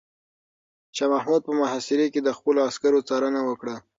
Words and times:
شاه 0.95 1.09
محمود 1.13 1.41
په 1.47 1.51
محاصره 1.59 2.05
کې 2.13 2.19
د 2.23 2.29
خپلو 2.37 2.59
عسکرو 2.67 3.05
څارنه 3.07 3.41
وکړه. 3.45 3.75